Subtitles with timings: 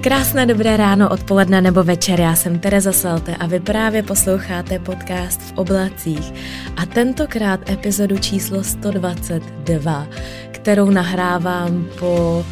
[0.00, 5.40] Krásné dobré ráno, odpoledne nebo večer, já jsem Tereza Salte a vy právě posloucháte podcast
[5.40, 6.34] v oblacích
[6.76, 10.06] a tentokrát epizodu číslo 122,
[10.50, 12.44] kterou nahrávám po,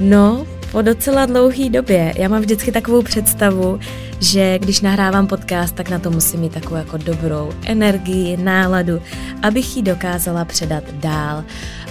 [0.00, 2.14] no, po docela dlouhé době.
[2.16, 3.80] Já mám vždycky takovou představu,
[4.20, 9.02] že když nahrávám podcast, tak na to musím mít takovou jako dobrou energii, náladu,
[9.42, 11.44] abych ji dokázala předat dál.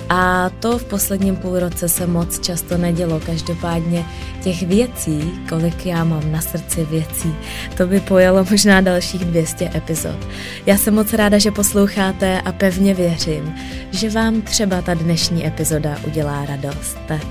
[0.10, 3.20] A to v posledním půlroce se moc často nedělo.
[3.26, 4.06] Každopádně
[4.44, 7.36] těch věcí, kolik já mám na srdci věcí,
[7.78, 10.28] to by pojelo možná dalších 200 epizod.
[10.66, 13.56] Já jsem moc ráda, že posloucháte a pevně věřím,
[13.92, 16.98] že vám třeba ta dnešní epizoda udělá radost.
[17.08, 17.26] Tak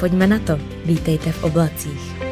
[0.00, 0.58] pojďme na to.
[0.84, 2.27] Vítejte v oblacích.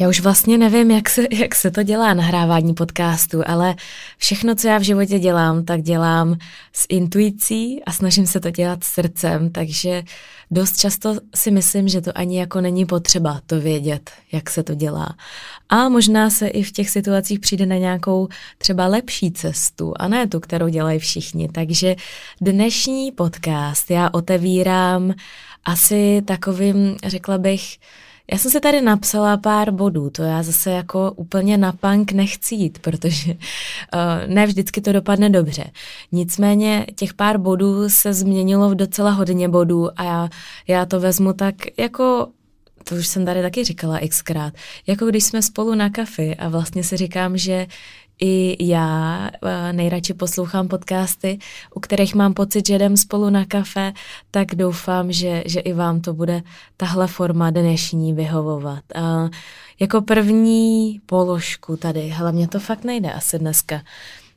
[0.00, 3.74] Já už vlastně nevím, jak se, jak se to dělá nahrávání podcastu, ale
[4.16, 6.38] všechno, co já v životě dělám, tak dělám
[6.72, 10.02] s intuicí a snažím se to dělat srdcem, takže
[10.50, 14.74] dost často si myslím, že to ani jako není potřeba to vědět, jak se to
[14.74, 15.16] dělá.
[15.68, 20.26] A možná se i v těch situacích přijde na nějakou třeba lepší cestu a ne
[20.26, 21.48] tu, kterou dělají všichni.
[21.48, 21.96] Takže
[22.40, 25.14] dnešní podcast já otevírám
[25.64, 27.78] asi takovým, řekla bych,
[28.32, 32.54] já jsem si tady napsala pár bodů, to já zase jako úplně na punk nechci
[32.54, 33.38] jít, protože uh,
[34.26, 35.64] ne vždycky to dopadne dobře.
[36.12, 40.28] Nicméně těch pár bodů se změnilo v docela hodně bodů a já,
[40.68, 42.28] já to vezmu tak jako
[42.84, 44.54] to už jsem tady taky říkala xkrát,
[44.86, 47.66] jako když jsme spolu na kafi a vlastně si říkám, že
[48.20, 51.38] i já eh, nejradši poslouchám podcasty,
[51.74, 53.92] u kterých mám pocit, že jdem spolu na kafe,
[54.30, 56.42] tak doufám, že, že i vám to bude
[56.76, 58.84] tahle forma dnešní vyhovovat.
[58.94, 59.28] A
[59.80, 63.82] jako první položku tady, hlavně to fakt nejde asi dneska.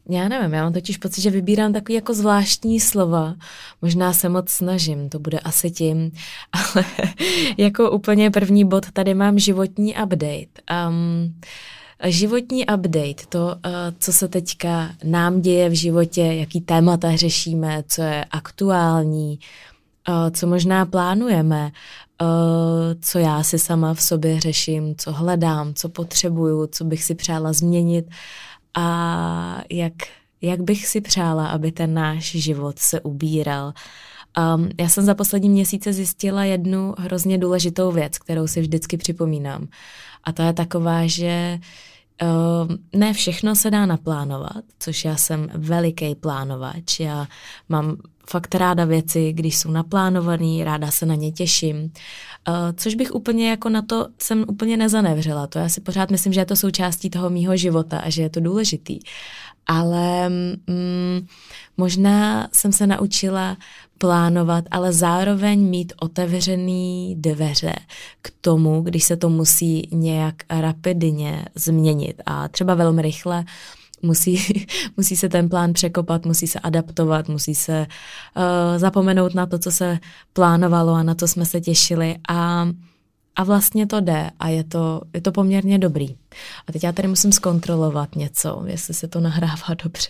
[0.09, 3.36] Já nevím, já mám totiž pocit, že vybírám takový jako zvláštní slova.
[3.82, 6.12] Možná se moc snažím, to bude asi tím,
[6.53, 6.86] ale
[7.58, 10.88] jako úplně první bod tady mám životní update.
[10.90, 11.36] Um,
[12.03, 13.69] Životní update, to, eh,
[14.00, 19.39] co se teďka nám děje v životě, jaký témata řešíme, co je aktuální,
[20.09, 21.72] eh, co možná plánujeme,
[22.22, 22.25] eh,
[23.01, 27.53] co já si sama v sobě řeším, co hledám, co potřebuju, co bych si přála
[27.53, 28.06] změnit
[28.73, 29.94] a jak,
[30.41, 33.73] jak bych si přála, aby ten náš život se ubíral.
[34.38, 39.68] Um, já jsem za poslední měsíce zjistila jednu hrozně důležitou věc, kterou si vždycky připomínám.
[40.24, 41.59] A to je taková, že
[42.24, 47.00] Uh, ne všechno se dá naplánovat, což já jsem veliký plánovač.
[47.00, 47.28] Já
[47.69, 47.97] mám
[48.30, 51.78] fakt ráda věci, když jsou naplánované, ráda se na ně těším.
[51.78, 55.48] Uh, což bych úplně jako na to jsem úplně nezanevřela.
[55.48, 58.30] To já si pořád myslím, že je to součástí toho mýho života a že je
[58.30, 59.00] to důležitý.
[59.68, 61.28] Ale mm,
[61.78, 63.58] možná jsem se naučila
[63.98, 67.74] plánovat, ale zároveň mít otevřený dveře
[68.22, 73.46] k tomu, když se to musí nějak rapidně změnit a třeba velmi rychle
[74.03, 74.66] musí,
[74.97, 77.88] musí se ten plán překopat, musí se adaptovat, musí se
[78.35, 78.44] uh,
[78.78, 80.00] zapomenout na to, co se
[80.34, 82.67] plánovalo a na to jsme se těšili a
[83.35, 86.16] a vlastně to jde a je to, je to poměrně dobrý.
[86.67, 90.09] A teď já tady musím zkontrolovat něco, jestli se to nahrává dobře.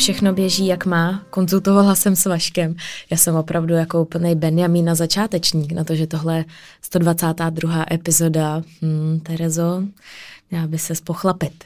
[0.00, 1.22] Všechno běží, jak má.
[1.30, 2.76] Konzultovala jsem s Vaškem.
[3.10, 6.44] Já jsem opravdu jako úplný Benjamin na začátečník, na to, že tohle je
[6.82, 7.84] 122.
[7.92, 8.62] epizoda.
[8.82, 9.82] Hmm, Terezo,
[10.50, 11.64] měla by se spochlapit.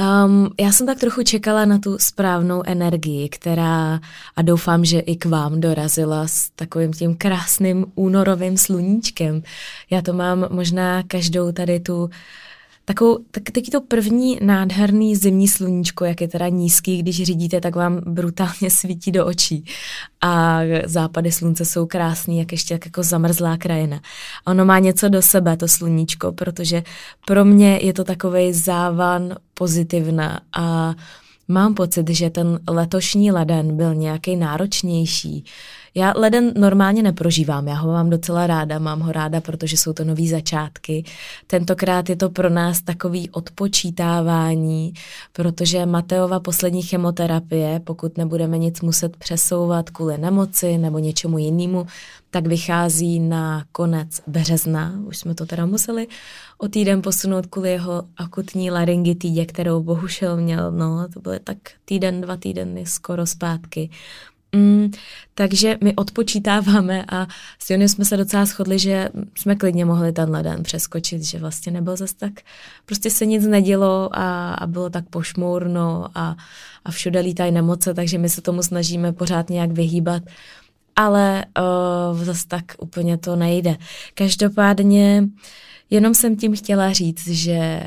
[0.00, 4.00] Um, já jsem tak trochu čekala na tu správnou energii, která
[4.36, 9.42] a doufám, že i k vám dorazila s takovým tím krásným únorovým sluníčkem.
[9.90, 12.10] Já to mám možná každou tady tu
[12.88, 17.76] Takovou, tak, taky to první nádherný zimní sluníčko, jak je teda nízký, když řídíte, tak
[17.76, 19.64] vám brutálně svítí do očí.
[20.20, 24.00] A západy slunce jsou krásný, jak ještě jak jako zamrzlá krajina.
[24.46, 26.82] A ono má něco do sebe, to sluníčko, protože
[27.26, 30.94] pro mě je to takový závan pozitivna a
[31.48, 35.44] mám pocit, že ten letošní leden byl nějaký náročnější,
[35.96, 40.04] já leden normálně neprožívám, já ho mám docela ráda, mám ho ráda, protože jsou to
[40.04, 41.04] nový začátky.
[41.46, 44.92] Tentokrát je to pro nás takový odpočítávání,
[45.32, 51.86] protože Mateova poslední chemoterapie, pokud nebudeme nic muset přesouvat kvůli nemoci nebo něčemu jinému,
[52.30, 55.00] tak vychází na konec března.
[55.06, 56.06] Už jsme to teda museli
[56.58, 62.20] o týden posunout kvůli jeho akutní laryngitidě, kterou bohužel měl, no, to byly tak týden,
[62.20, 63.90] dva týdny skoro zpátky.
[64.56, 64.90] Mm,
[65.34, 67.26] takže my odpočítáváme a
[67.58, 69.08] s Jonem jsme se docela shodli, že
[69.38, 72.32] jsme klidně mohli tenhle den přeskočit, že vlastně nebyl zase tak,
[72.86, 76.36] prostě se nic nedělo a, a bylo tak pošmourno a,
[76.84, 80.22] a všude lítají nemoce, takže my se tomu snažíme pořád nějak vyhýbat
[80.98, 81.44] ale
[82.12, 83.76] uh, zase tak úplně to nejde.
[84.14, 85.24] Každopádně
[85.90, 87.80] jenom jsem tím chtěla říct, že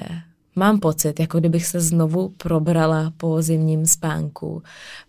[0.60, 4.64] mám pocit, jako kdybych se znovu probrala po zimním spánku.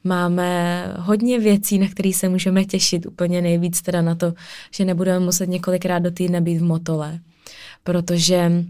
[0.04, 4.32] Máme hodně věcí, na které se můžeme těšit, úplně nejvíc teda na to,
[4.74, 7.18] že nebudeme muset několikrát do týdne být v motole,
[7.84, 8.64] protože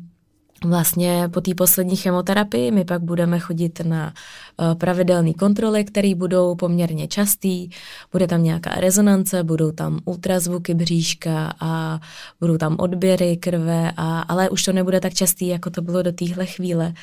[0.65, 4.13] Vlastně po té poslední chemoterapii my pak budeme chodit na
[4.57, 7.71] uh, pravidelné kontroly, které budou poměrně častý.
[8.13, 12.01] Bude tam nějaká rezonance, budou tam ultrazvuky bříška a
[12.41, 16.13] budou tam odběry krve, a, ale už to nebude tak častý, jako to bylo do
[16.13, 16.95] téhle chvíle.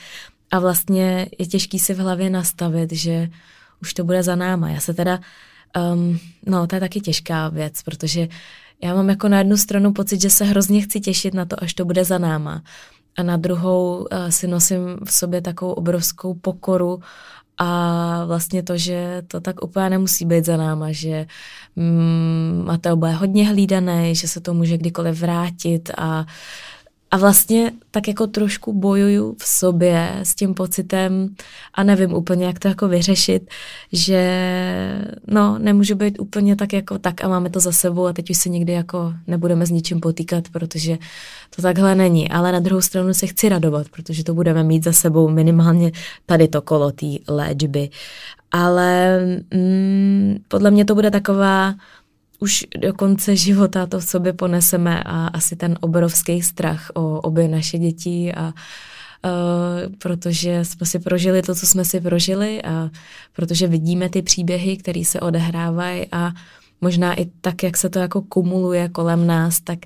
[0.52, 3.30] A vlastně je těžký si v hlavě nastavit, že
[3.82, 4.70] už to bude za náma.
[4.70, 5.20] Já se teda,
[5.94, 8.28] um, no to je taky těžká věc, protože
[8.84, 11.74] já mám jako na jednu stranu pocit, že se hrozně chci těšit na to, až
[11.74, 12.64] to bude za náma
[13.18, 17.00] a na druhou uh, si nosím v sobě takovou obrovskou pokoru
[17.58, 21.26] a vlastně to, že to tak úplně nemusí být za náma, že
[21.76, 26.26] mm, Mateo bude hodně hlídaný, že se to může kdykoliv vrátit a
[27.12, 31.36] a vlastně tak jako trošku bojuju v sobě s tím pocitem
[31.74, 33.50] a nevím úplně, jak to jako vyřešit,
[33.92, 34.22] že
[35.28, 38.38] no, nemůžu být úplně tak jako tak a máme to za sebou a teď už
[38.38, 40.98] se nikdy jako nebudeme s ničím potýkat, protože
[41.56, 42.30] to takhle není.
[42.30, 45.92] Ale na druhou stranu se chci radovat, protože to budeme mít za sebou minimálně
[46.26, 47.90] tady to kolo té léčby.
[48.52, 49.20] Ale
[49.54, 51.74] mm, podle mě to bude taková
[52.40, 57.48] už do konce života to v sobě poneseme a asi ten obrovský strach o obě
[57.48, 58.54] naše děti a
[59.26, 62.90] Uh, protože jsme si prožili to, co jsme si prožili a
[63.34, 66.32] protože vidíme ty příběhy, které se odehrávají a
[66.82, 69.80] možná i tak, jak se to jako kumuluje kolem nás, tak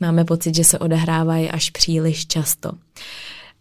[0.00, 2.72] máme pocit, že se odehrávají až příliš často.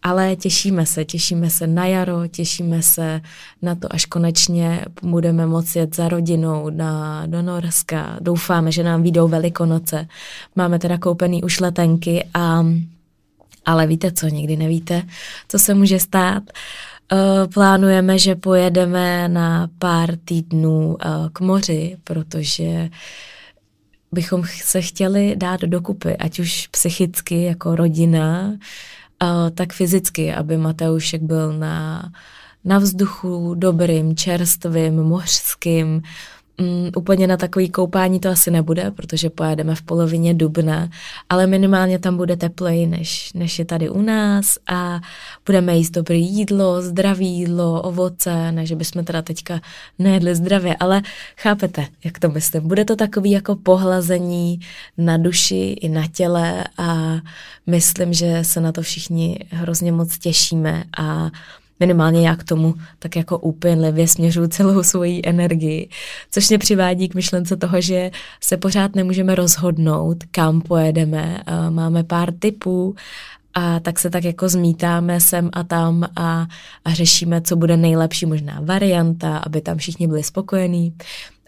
[0.08, 3.22] Ale těšíme se, těšíme se na jaro, těšíme se
[3.62, 8.18] na to, až konečně budeme moci jet za rodinou na, do Norska.
[8.22, 10.08] Doufáme, že nám výjdou velikonoce.
[10.56, 12.66] Máme teda koupený už letenky a
[13.66, 15.04] ale víte co, nikdy nevíte,
[15.48, 16.44] co se může stát.
[17.12, 20.96] Uh, plánujeme, že pojedeme na pár týdnů uh,
[21.34, 22.90] k moři, protože
[24.12, 28.54] bychom se chtěli dát dokupy, ať už psychicky jako rodina,
[29.54, 32.12] tak fyzicky, aby Mateušek byl na,
[32.66, 36.02] na vzduchu dobrým, čerstvým, mořským,
[36.62, 40.90] Mm, úplně na takový koupání to asi nebude, protože pojedeme v polovině dubna,
[41.30, 45.02] ale minimálně tam bude tepleji, než, než je tady u nás a
[45.46, 49.62] budeme jíst dobré jídlo, zdravé jídlo, ovoce, ne, že bychom teda teďka
[50.00, 51.02] nejedli zdravě, ale
[51.38, 52.68] chápete, jak to myslím.
[52.68, 54.60] Bude to takový jako pohlazení
[54.98, 57.16] na duši i na těle a
[57.68, 61.32] myslím, že se na to všichni hrozně moc těšíme a
[61.80, 65.90] minimálně já k tomu tak jako úpěnlivě směřuju celou svoji energii,
[66.32, 68.12] což mě přivádí k myšlence toho, že
[68.44, 71.44] se pořád nemůžeme rozhodnout, kam pojedeme.
[71.70, 72.96] Máme pár typů
[73.54, 76.48] a tak se tak jako zmítáme sem a tam a,
[76.86, 80.94] a řešíme, co bude nejlepší možná varianta, aby tam všichni byli spokojení.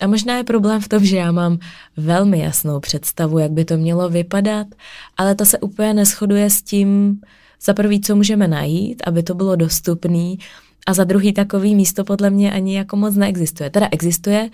[0.02, 1.58] A možná je problém v tom, že já mám
[1.98, 4.68] velmi jasnou představu, jak by to mělo vypadat,
[5.18, 7.22] ale to se úplně neschoduje s tím,
[7.62, 10.36] za prvý, co můžeme najít, aby to bylo dostupné,
[10.88, 13.70] a za druhý takový místo podle mě ani jako moc neexistuje.
[13.70, 14.50] Teda existuje,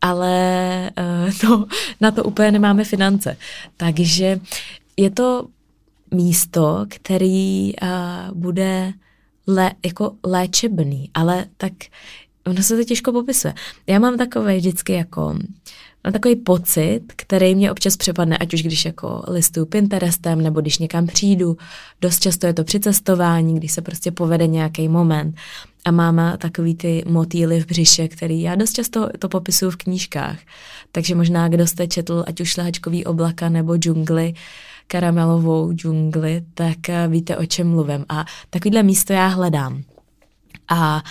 [0.00, 1.66] ale uh, no,
[2.00, 3.36] na to úplně nemáme finance.
[3.76, 4.40] Takže
[4.96, 5.46] je to
[6.14, 7.88] místo, který uh,
[8.34, 8.92] bude
[9.46, 11.72] lé, jako léčebný, ale tak
[12.46, 13.54] ono se to těžko popisuje.
[13.86, 15.38] Já mám takové vždycky jako
[16.08, 20.78] Mám takový pocit, který mě občas přepadne, ať už když jako listuju Pinterestem, nebo když
[20.78, 21.56] někam přijdu.
[22.00, 25.36] Dost často je to při cestování, když se prostě povede nějaký moment.
[25.84, 30.38] A máme takový ty motýly v břiše, který já dost často to popisuju v knížkách.
[30.92, 34.34] Takže možná, kdo jste četl, ať už šlehačkový oblaka nebo džungly,
[34.86, 38.04] karamelovou džungli, tak eh, víte, o čem mluvím.
[38.08, 39.82] A takovýhle místo já hledám.
[40.68, 41.02] A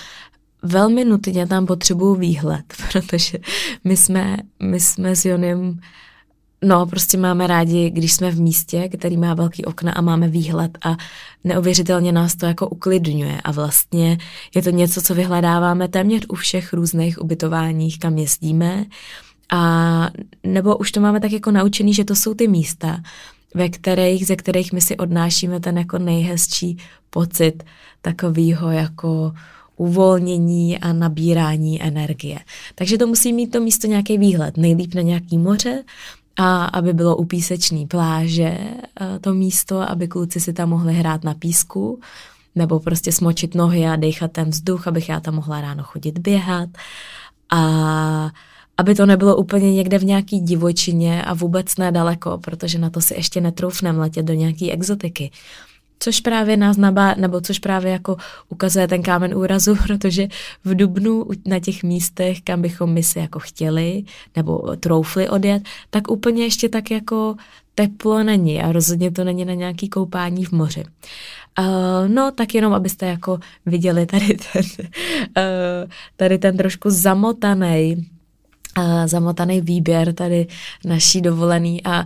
[0.68, 3.38] velmi nutně tam potřebuju výhled, protože
[3.84, 5.80] my jsme, my jsme s Jonem
[6.62, 10.78] No, prostě máme rádi, když jsme v místě, který má velký okna a máme výhled
[10.86, 10.98] a
[11.44, 13.42] neuvěřitelně nás to jako uklidňuje.
[13.44, 14.18] A vlastně
[14.56, 18.86] je to něco, co vyhledáváme téměř u všech různých ubytováních, kam jezdíme.
[19.52, 20.10] A
[20.44, 23.02] nebo už to máme tak jako naučený, že to jsou ty místa,
[23.56, 26.78] ve kterých, ze kterých my si odnášíme ten jako nejhezčí
[27.10, 27.64] pocit
[28.02, 29.34] takového jako
[29.78, 32.40] uvolnění a nabírání energie.
[32.76, 35.84] Takže to musí mít to místo nějaký výhled, nejlíp na nějaký moře,
[36.40, 38.58] a aby bylo u písečný pláže
[39.22, 42.00] to místo, aby kluci si tam mohli hrát na písku,
[42.56, 46.70] nebo prostě smočit nohy a dechat ten vzduch, abych já tam mohla ráno chodit běhat.
[47.50, 48.32] A
[48.78, 53.14] aby to nebylo úplně někde v nějaký divočině a vůbec nedaleko, protože na to si
[53.14, 55.32] ještě netroufnem letět do nějaký exotiky.
[56.00, 58.18] Což právě nás nabá, nebo což právě jako
[58.50, 60.28] ukazuje ten kámen úrazu, protože
[60.64, 64.04] v Dubnu na těch místech, kam bychom my si jako chtěli
[64.36, 67.36] nebo troufli odjet, tak úplně ještě tak jako
[67.76, 70.84] teplo není a rozhodně to není na nějaký koupání v moři.
[71.60, 78.08] Uh, no, tak jenom, abyste jako viděli tady ten, uh, tady ten trošku zamotaný
[79.06, 80.48] zamotaný výběr tady
[80.86, 82.06] naší dovolený a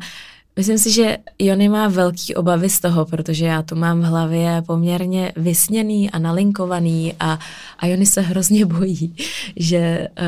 [0.56, 4.64] Myslím si, že Jony má velký obavy z toho, protože já to mám v hlavě
[4.68, 7.40] poměrně vysněný a nalinkovaný a,
[7.80, 9.16] a Jony se hrozně bojí,
[9.56, 10.26] že uh,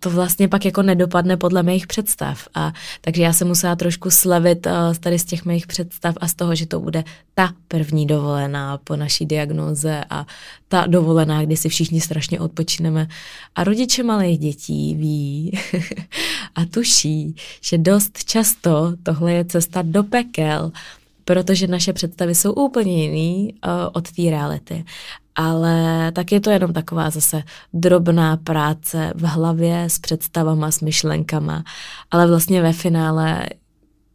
[0.00, 2.48] to vlastně pak jako nedopadne podle mých představ.
[2.54, 6.34] A takže já se musela trošku slevit uh, tady z těch mých představ a z
[6.34, 7.04] toho, že to bude
[7.34, 10.26] ta první dovolená po naší diagnoze a
[10.68, 13.08] ta dovolená, kdy si všichni strašně odpočineme.
[13.54, 15.58] A rodiče malých dětí ví
[16.54, 20.72] a tuší, že dost často tohle je cesta do pekel,
[21.24, 24.84] protože naše představy jsou úplně jiný uh, od té reality.
[25.34, 27.42] Ale tak je to jenom taková zase
[27.72, 31.64] drobná práce v hlavě s představama, s myšlenkama,
[32.10, 33.46] ale vlastně ve finále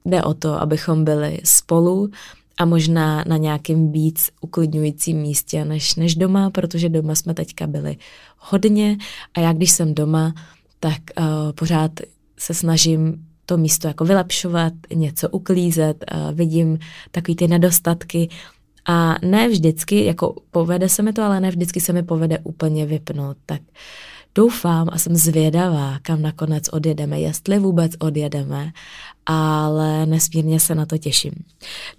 [0.05, 2.09] jde o to, abychom byli spolu
[2.57, 7.97] a možná na nějakém víc uklidňujícím místě než, než doma, protože doma jsme teďka byli
[8.37, 8.97] hodně
[9.33, 10.33] a já když jsem doma,
[10.79, 11.91] tak uh, pořád
[12.39, 16.79] se snažím to místo jako vylepšovat, něco uklízet, uh, vidím
[17.11, 18.29] takový ty nedostatky.
[18.87, 22.85] A ne vždycky, jako povede se mi to, ale ne vždycky se mi povede úplně
[22.85, 23.61] vypnout, tak
[24.35, 28.71] doufám a jsem zvědavá, kam nakonec odjedeme, jestli vůbec odjedeme
[29.25, 31.31] ale nesmírně se na to těším.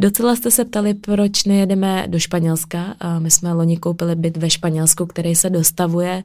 [0.00, 2.94] Docela jste se ptali, proč nejedeme do Španělska.
[3.18, 6.22] My jsme loni koupili byt ve Španělsku, který se dostavuje,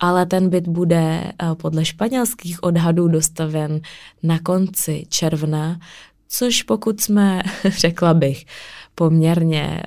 [0.00, 3.80] ale ten byt bude podle španělských odhadů dostaven
[4.22, 5.80] na konci června,
[6.28, 7.42] což pokud jsme,
[7.78, 8.46] řekla bych,
[8.94, 9.82] poměrně,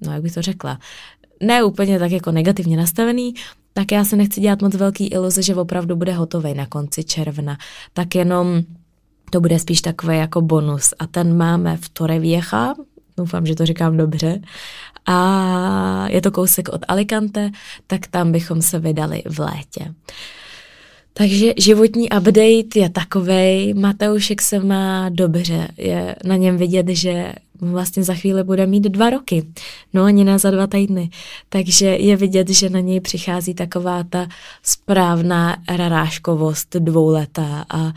[0.00, 0.78] no jak bych to řekla,
[1.42, 3.34] ne úplně tak jako negativně nastavený,
[3.72, 7.58] tak já se nechci dělat moc velký iluze, že opravdu bude hotový na konci června.
[7.92, 8.62] Tak jenom
[9.30, 10.94] to bude spíš takový jako bonus.
[10.98, 12.74] A ten máme v Torrevieja,
[13.16, 14.40] doufám, že to říkám dobře,
[15.06, 17.50] a je to kousek od Alicante,
[17.86, 19.94] tak tam bychom se vydali v létě.
[21.18, 28.02] Takže životní update je takovej, Mateušek se má dobře, je na něm vidět, že vlastně
[28.02, 29.46] za chvíli bude mít dva roky,
[29.92, 31.10] no ani ne za dva týdny.
[31.48, 34.28] Takže je vidět, že na něj přichází taková ta
[34.62, 37.92] správná raráškovost dvouletá a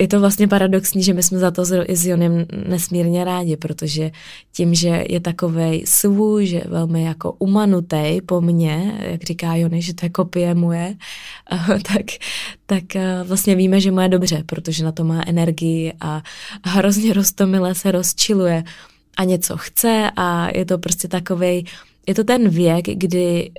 [0.00, 4.10] je to vlastně paradoxní, že my jsme za to s Jonem nesmírně rádi, protože
[4.52, 9.94] tím, že je takovej svůj, že velmi jako umanutej po mně, jak říká Jony, že
[9.94, 10.94] to je kopie moje,
[11.68, 12.06] tak,
[12.66, 16.22] tak eh, vlastně víme, že mu je dobře, protože na to má energii a
[16.64, 18.64] hrozně roztomile se rozčiluje
[19.16, 21.64] a něco chce a je to prostě takovej,
[22.06, 23.50] je to ten věk, kdy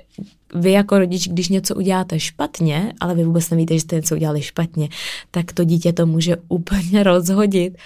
[0.54, 4.42] vy jako rodič, když něco uděláte špatně, ale vy vůbec nevíte, že jste něco udělali
[4.42, 4.88] špatně,
[5.30, 7.78] tak to dítě to může úplně rozhodit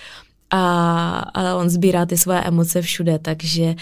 [0.51, 3.75] a, a on sbírá ty své emoce všude, takže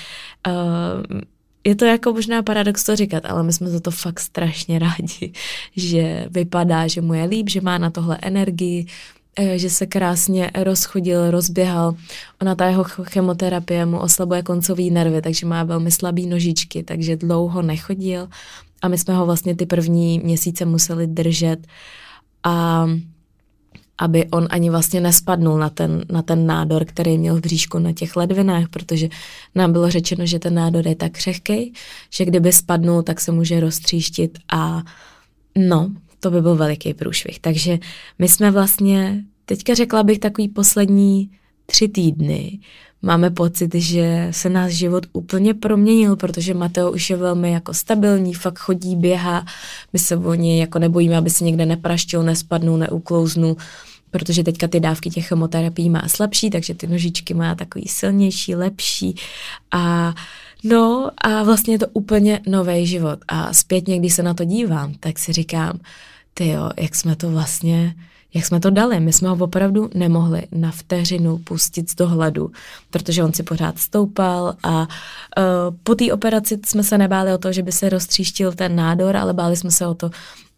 [0.47, 1.21] uh,
[1.65, 5.33] je to jako možná paradox to říkat, ale my jsme za to fakt strašně rádi,
[5.77, 8.87] že vypadá, že mu je líp, že má na tohle energii,
[9.37, 11.95] eh, že se krásně rozchodil, rozběhal.
[12.43, 17.63] Ona ta jeho chemoterapie mu oslabuje koncový nervy, takže má velmi slabý nožičky, takže dlouho
[17.63, 18.29] nechodil
[18.83, 21.67] a my jsme ho vlastně ty první měsíce museli držet
[22.43, 22.87] a
[23.99, 27.93] aby on ani vlastně nespadnul na ten, na ten nádor, který měl v bříšku na
[27.93, 29.09] těch ledvinách, protože
[29.55, 31.73] nám bylo řečeno, že ten nádor je tak křehký,
[32.11, 34.83] že kdyby spadnul, tak se může roztříštit a
[35.57, 37.39] no, to by byl veliký průšvih.
[37.41, 37.79] Takže
[38.19, 41.31] my jsme vlastně, teďka řekla bych takový poslední
[41.67, 42.59] tři týdny,
[43.03, 48.35] máme pocit, že se náš život úplně proměnil, protože Mateo už je velmi jako stabilní,
[48.35, 49.47] fakt chodí, běhá,
[49.93, 53.57] my se o něj jako nebojíme, aby se někde nepraštil, nespadnul, neuklouznul,
[54.11, 59.15] protože teďka ty dávky těch chemoterapií má slabší, takže ty nožičky má takový silnější, lepší.
[59.71, 60.15] A
[60.65, 63.19] no a vlastně je to úplně nový život.
[63.29, 65.81] A zpětně, když se na to dívám, tak si říkám,
[66.35, 67.95] ty jo, jak jsme to vlastně
[68.35, 69.01] jak jsme to dali.
[69.01, 72.53] My jsme ho opravdu nemohli na vteřinu pustit z dohledu,
[72.91, 74.87] protože on si pořád stoupal a uh,
[75.83, 79.35] po té operaci jsme se nebáli o to, že by se roztříštil ten nádor, ale
[79.35, 80.11] báli jsme se o to,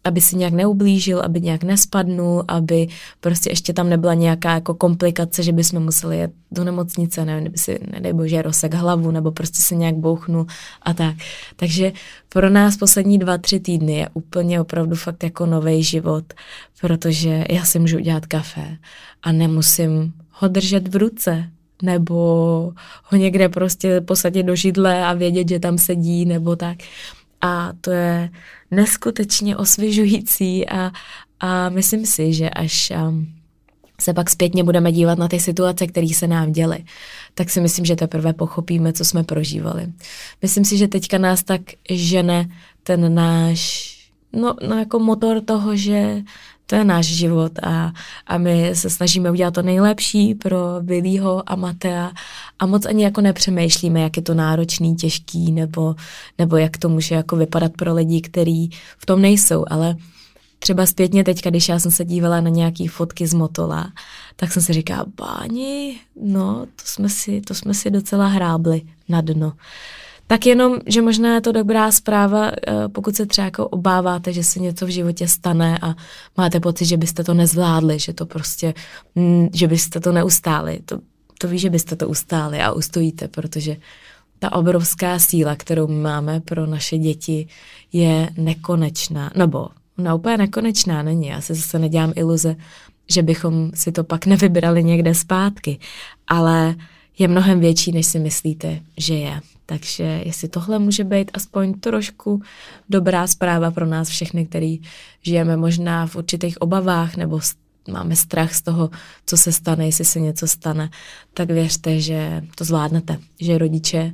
[0.05, 2.87] aby si nějak neublížil, aby nějak nespadnul, aby
[3.19, 7.57] prostě ještě tam nebyla nějaká jako komplikace, že bychom museli jet do nemocnice, nevím, kdyby
[7.57, 10.45] si, nedej bože, rozsek hlavu, nebo prostě se nějak bouchnul
[10.81, 11.15] a tak.
[11.55, 11.91] Takže
[12.29, 16.33] pro nás poslední dva, tři týdny je úplně opravdu fakt jako nový život,
[16.81, 18.77] protože já si můžu udělat kafe
[19.23, 21.49] a nemusím ho držet v ruce,
[21.83, 22.15] nebo
[23.03, 26.77] ho někde prostě posadit do židle a vědět, že tam sedí, nebo tak.
[27.41, 28.29] A to je
[28.71, 30.91] neskutečně osvěžující a,
[31.39, 33.27] a myslím si, že až um,
[34.01, 36.83] se pak zpětně budeme dívat na ty situace, které se nám děly,
[37.33, 39.87] tak si myslím, že teprve pochopíme, co jsme prožívali.
[40.41, 42.49] Myslím si, že teďka nás tak žene
[42.83, 43.94] ten náš,
[44.35, 46.23] no, no jako motor toho, že
[46.67, 47.93] to je náš život a,
[48.27, 52.11] a my se snažíme udělat to nejlepší pro Billyho a Matea
[52.59, 55.95] a moc ani jako nepřemýšlíme, jak je to náročný, těžký nebo,
[56.37, 59.95] nebo jak to může jako vypadat pro lidi, kteří v tom nejsou, ale
[60.59, 63.91] třeba zpětně teďka, když já jsem se dívala na nějaký fotky z Motola,
[64.35, 69.21] tak jsem si říkala, báni, no, to jsme si, to jsme si docela hrábli na
[69.21, 69.53] dno.
[70.27, 74.43] Tak jenom, že možná je to dobrá zpráva, eh, pokud se třeba jako obáváte, že
[74.43, 75.95] se něco v životě stane a
[76.37, 78.73] máte pocit, že byste to nezvládli, že to prostě,
[79.15, 80.79] mm, že byste to neustáli.
[80.85, 80.99] To,
[81.39, 83.77] to ví, že byste to ustáli a ustojíte, protože
[84.39, 87.47] ta obrovská síla, kterou my máme pro naše děti,
[87.93, 89.31] je nekonečná.
[89.35, 89.67] Nebo
[89.99, 91.27] ona úplně nekonečná není.
[91.27, 92.55] Já se zase nedělám iluze,
[93.09, 95.79] že bychom si to pak nevybrali někde zpátky.
[96.27, 96.75] Ale
[97.19, 99.41] je mnohem větší, než si myslíte, že je.
[99.65, 102.41] Takže jestli tohle může být aspoň trošku
[102.89, 104.81] dobrá zpráva pro nás všechny, který
[105.21, 107.39] žijeme možná v určitých obavách nebo
[107.91, 108.89] máme strach z toho,
[109.25, 110.89] co se stane, jestli se něco stane,
[111.33, 114.13] tak věřte, že to zvládnete, že rodiče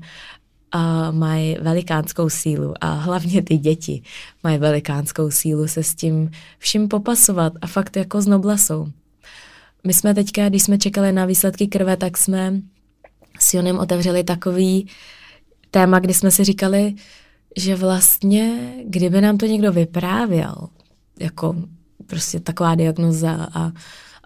[0.71, 4.01] a mají velikánskou sílu a hlavně ty děti
[4.43, 8.87] mají velikánskou sílu se s tím vším popasovat a fakt jako s noblasou.
[9.83, 12.53] My jsme teďka, když jsme čekali na výsledky krve, tak jsme
[13.39, 14.87] s Jonem otevřeli takový
[15.71, 16.93] téma, kdy jsme si říkali,
[17.57, 20.55] že vlastně, kdyby nám to někdo vyprávěl,
[21.19, 21.55] jako
[22.07, 23.71] prostě taková diagnoza a,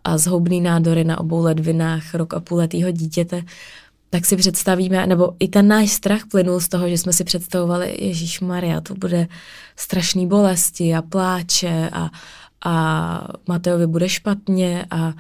[0.04, 3.44] a zhoubný nádory na obou ledvinách rok a půl letýho dítěte,
[4.10, 7.98] tak si představíme, nebo i ten náš strach plynul z toho, že jsme si představovali,
[8.00, 9.28] Ježíš Maria, to bude
[9.76, 12.10] strašný bolesti a pláče a,
[12.66, 15.14] a Mateovi bude špatně a,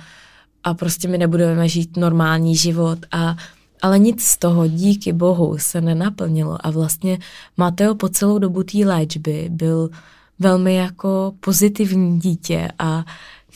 [0.63, 2.99] a prostě my nebudeme žít normální život.
[3.11, 3.37] A
[3.85, 6.57] ale nic z toho díky bohu se nenaplnilo.
[6.67, 7.17] A vlastně
[7.57, 9.89] Mateo po celou dobu té léčby byl
[10.39, 13.05] velmi jako pozitivní dítě a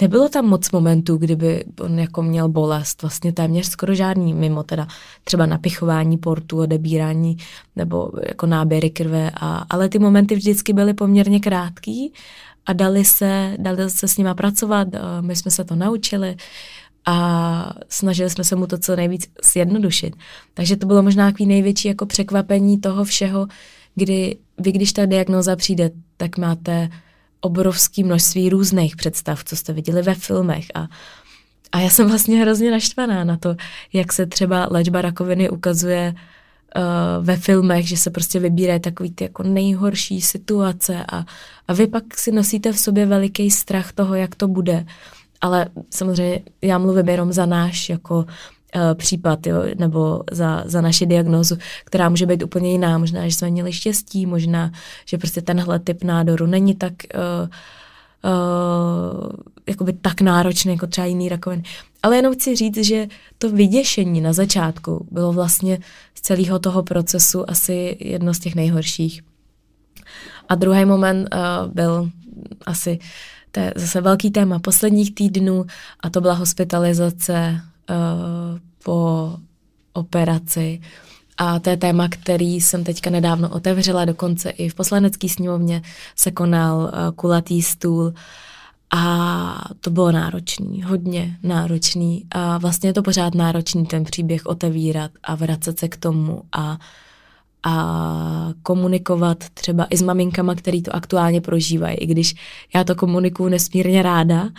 [0.02, 4.88] nebylo tam moc momentů, kdyby on jako měl bolest, vlastně téměř skoro žádný, mimo teda
[5.24, 7.38] třeba napichování portu, odebírání
[7.76, 12.14] nebo jako náběry krve, a, ale ty momenty vždycky byly poměrně krátký
[12.66, 14.88] a dali se, dali se s nima pracovat,
[15.22, 16.36] my jsme se to naučili
[17.06, 20.16] a snažili jsme se mu to co nejvíc zjednodušit.
[20.54, 23.48] Takže to bylo možná takový největší jako překvapení toho všeho,
[23.96, 26.90] kdy vy, když ta diagnoza přijde, tak máte
[27.42, 30.88] obrovské množství různých představ, co jste viděli ve filmech a
[31.72, 33.56] a já jsem vlastně hrozně naštvaná na to,
[33.94, 39.24] jak se třeba léčba rakoviny ukazuje uh, ve filmech, že se prostě vybírají takový ty
[39.24, 41.26] jako nejhorší situace a,
[41.68, 44.86] a vy pak si nosíte v sobě veliký strach toho, jak to bude
[45.42, 48.26] ale samozřejmě já mluvím jenom za náš jako uh,
[48.94, 52.98] případ, jo, nebo za, za naši diagnózu, která může být úplně jiná.
[52.98, 54.72] Možná, že jsme měli štěstí, možná,
[55.06, 57.50] že prostě tenhle typ nádoru není tak uh,
[58.32, 59.30] uh,
[59.68, 61.64] jakoby tak náročný jako třeba jiný rakoviny.
[62.04, 65.80] Ale jenom chci říct, že to vyděšení na začátku bylo vlastně
[66.16, 69.22] z celého toho procesu asi jedno z těch nejhorších.
[70.50, 72.10] A druhý moment uh, byl
[72.66, 73.00] asi
[73.52, 75.66] to je zase velký téma posledních týdnů
[76.00, 79.34] a to byla hospitalizace uh, po
[79.94, 80.82] operaci.
[81.38, 85.82] A to je téma, který jsem teďka nedávno otevřela, dokonce i v poslanecké sněmovně
[86.16, 88.14] se konal uh, kulatý stůl
[88.92, 95.12] a to bylo náročný, hodně náročný a vlastně je to pořád náročný ten příběh otevírat
[95.24, 96.78] a vracet se k tomu a uh,
[97.64, 102.36] a komunikovat třeba i s maminkama, který to aktuálně prožívají, i když
[102.76, 104.50] já to komunikuju nesmírně ráda,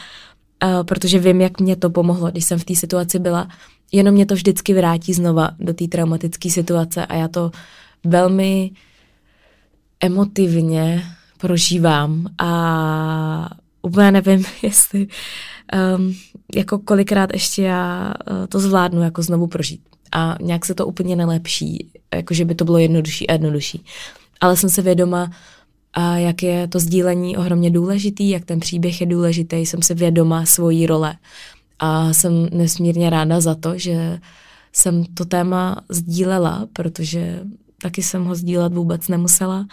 [0.82, 3.48] protože vím, jak mě to pomohlo, když jsem v té situaci byla.
[3.92, 7.50] Jenom mě to vždycky vrátí znova do té traumatické situace a já to
[8.04, 8.70] velmi
[10.00, 11.04] emotivně
[11.38, 13.50] prožívám a
[13.82, 15.06] úplně nevím, jestli
[15.96, 16.14] um,
[16.54, 19.89] jako kolikrát ještě já uh, to zvládnu jako znovu prožít.
[20.12, 23.84] A nějak se to úplně nelepší, jako že by to bylo jednodušší a jednodušší.
[24.40, 25.30] Ale jsem se vědoma,
[25.92, 30.46] a jak je to sdílení ohromně důležitý, jak ten příběh je důležitý, jsem si vědoma
[30.46, 31.16] svojí role.
[31.78, 34.20] A jsem nesmírně ráda za to, že
[34.72, 37.40] jsem to téma sdílela, protože
[37.82, 39.66] taky jsem ho sdílet vůbec nemusela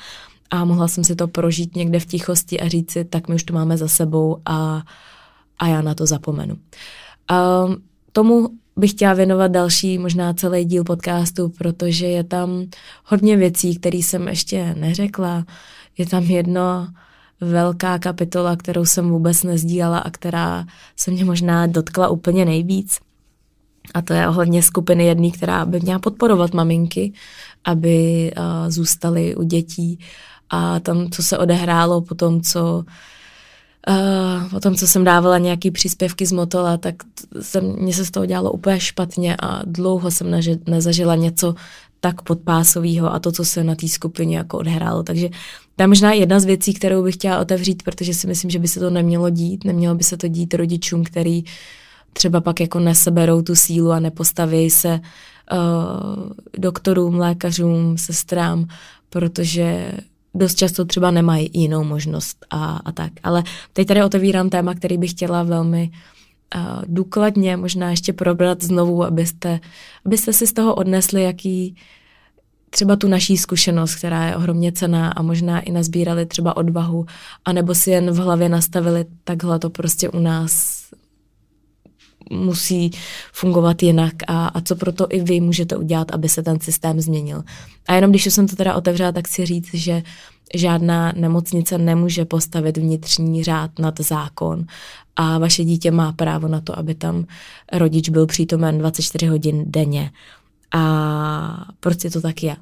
[0.52, 3.44] a mohla jsem si to prožít někde v tichosti a říct si, tak my už
[3.44, 4.84] to máme za sebou a,
[5.60, 6.58] a já na to zapomenu.
[7.28, 7.66] A
[8.12, 12.66] tomu bych chtěla věnovat další, možná celý díl podcastu, protože je tam
[13.06, 15.46] hodně věcí, které jsem ještě neřekla.
[15.98, 16.88] Je tam jedno
[17.42, 22.98] velká kapitola, kterou jsem vůbec nezdílala a která se mě možná dotkla úplně nejvíc.
[23.94, 27.14] A to je ohledně skupiny jedný, která by měla podporovat maminky,
[27.66, 30.00] aby uh, zůstaly u dětí.
[30.50, 32.84] A tam, co se odehrálo po tom, co
[33.90, 36.96] Uh, po tom, co jsem dávala nějaký příspěvky z Motola, tak
[37.42, 41.56] jsem, mně se z toho dělalo úplně špatně a dlouho jsem neže, nezažila něco
[42.00, 45.04] tak podpásového a to, co se na té skupině jako odehrálo.
[45.04, 45.30] Takže
[45.76, 48.68] to je možná jedna z věcí, kterou bych chtěla otevřít, protože si myslím, že by
[48.68, 49.64] se to nemělo dít.
[49.64, 51.44] Nemělo by se to dít rodičům, který
[52.14, 55.00] třeba pak jako neseberou tu sílu a nepostaví se
[55.52, 58.68] uh, doktorům, lékařům, sestrám,
[59.10, 59.92] protože
[60.38, 63.12] dost často třeba nemají jinou možnost a, a tak.
[63.24, 65.92] Ale teď tady otevírám téma, který bych chtěla velmi
[66.56, 69.60] uh, důkladně možná ještě probrat znovu, abyste,
[70.06, 71.76] abyste si z toho odnesli, jaký
[72.70, 77.06] třeba tu naší zkušenost, která je ohromně cená a možná i nazbírali třeba odvahu,
[77.46, 80.77] anebo si jen v hlavě nastavili, takhle to prostě u nás
[82.32, 82.92] musí
[83.34, 87.44] fungovat jinak a, a co proto i vy můžete udělat, aby se ten systém změnil.
[87.88, 90.04] A jenom když jsem to teda otevřela, tak si říct, že
[90.56, 94.66] žádná nemocnice nemůže postavit vnitřní řád nad zákon
[95.16, 97.26] a vaše dítě má právo na to, aby tam
[97.74, 100.12] rodič byl přítomen 24 hodin denně.
[100.72, 102.56] A prostě to tak je.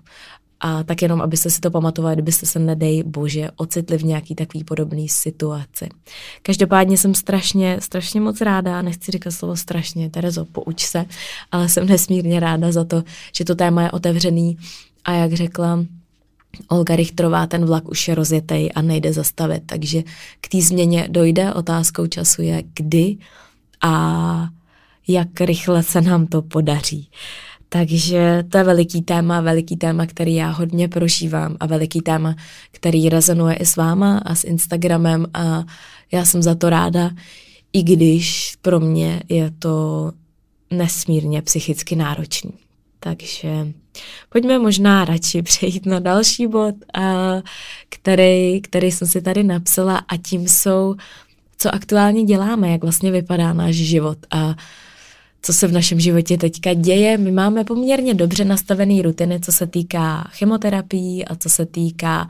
[0.60, 4.64] A tak jenom, abyste si to pamatovali, kdybyste se, nedej bože, ocitli v nějaký takový
[4.64, 5.90] podobný situaci.
[6.42, 11.06] Každopádně jsem strašně, strašně moc ráda, nechci říkat slovo strašně, Terezo, pouč se,
[11.52, 13.04] ale jsem nesmírně ráda za to,
[13.36, 14.58] že to téma je otevřený
[15.06, 15.86] a jak řekla
[16.68, 20.04] Olga Richtrová, ten vlak už je rozjetý a nejde zastavit, takže
[20.42, 23.18] k té změně dojde, otázkou času je kdy
[23.82, 24.48] a
[25.08, 27.10] jak rychle se nám to podaří.
[27.70, 32.36] Takže to je veliký téma, veliký téma, který já hodně prožívám a veliký téma,
[32.72, 35.64] který rezonuje i s váma a s Instagramem a
[36.12, 37.12] já jsem za to ráda,
[37.74, 40.12] i když pro mě je to
[40.72, 42.54] nesmírně psychicky náročný.
[43.00, 43.68] Takže
[44.30, 46.76] pojďme možná radši přejít na další bod,
[47.90, 50.96] který, který jsem si tady napsala a tím jsou,
[51.58, 54.56] co aktuálně děláme, jak vlastně vypadá náš život a
[55.46, 57.18] co se v našem životě teďka děje.
[57.18, 62.28] My máme poměrně dobře nastavené rutiny, co se týká chemoterapií a co se týká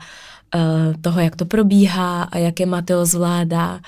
[0.54, 0.60] uh,
[1.00, 3.80] toho, jak to probíhá a jak je Mateo zvládá.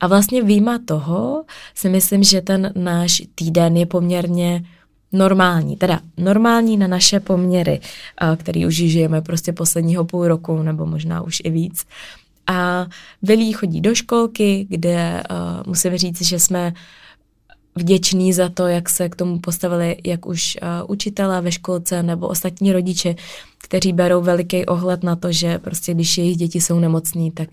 [0.00, 1.44] A vlastně výjima toho
[1.74, 4.64] si myslím, že ten náš týden je poměrně
[5.12, 7.80] normální, teda normální na naše poměry,
[8.22, 11.84] uh, který už žijeme prostě posledního půl roku nebo možná už i víc.
[12.46, 12.86] A
[13.22, 16.72] Vilí chodí do školky, kde uh, musím říct, že jsme
[17.76, 22.28] vděčný za to, jak se k tomu postavili jak už uh, učitelé ve školce nebo
[22.28, 23.14] ostatní rodiče,
[23.58, 27.48] kteří berou veliký ohled na to, že prostě když jejich děti jsou nemocní, tak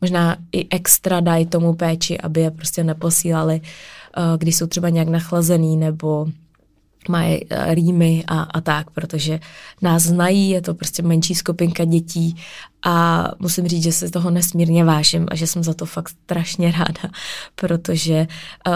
[0.00, 5.08] možná i extra dají tomu péči, aby je prostě neposílali, uh, když jsou třeba nějak
[5.08, 6.26] nachlazený nebo
[7.08, 9.40] mají uh, rýmy a, a tak, protože
[9.82, 12.36] nás znají, je to prostě menší skupinka dětí
[12.82, 16.72] a musím říct, že se toho nesmírně vážím a že jsem za to fakt strašně
[16.78, 17.14] ráda,
[17.54, 18.26] protože
[18.66, 18.74] uh,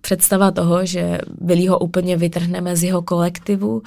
[0.00, 3.82] představa toho, že Billy ho úplně vytrhneme z jeho kolektivu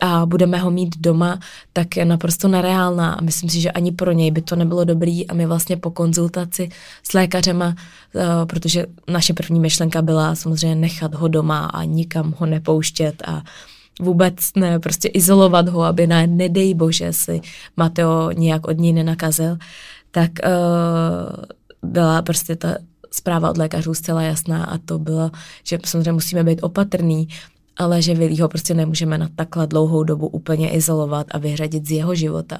[0.00, 1.38] a budeme ho mít doma,
[1.72, 3.12] tak je naprosto nereálná.
[3.12, 5.26] A myslím si, že ani pro něj by to nebylo dobrý.
[5.26, 6.68] A my vlastně po konzultaci
[7.02, 12.46] s lékařema, uh, protože naše první myšlenka byla samozřejmě nechat ho doma a nikam ho
[12.46, 13.42] nepouštět a
[14.00, 17.40] vůbec ne, prostě izolovat ho, aby ne, nedej bože si
[17.76, 19.56] Mateo nějak od něj nenakazil,
[20.10, 22.76] tak uh, byla prostě ta
[23.16, 25.30] zpráva od lékařů zcela jasná a to bylo,
[25.64, 27.28] že samozřejmě musíme být opatrný,
[27.76, 32.14] ale že Vilího prostě nemůžeme na takhle dlouhou dobu úplně izolovat a vyhradit z jeho
[32.14, 32.58] života.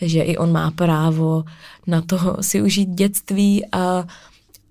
[0.00, 1.44] Že i on má právo
[1.86, 4.06] na to si užít dětství a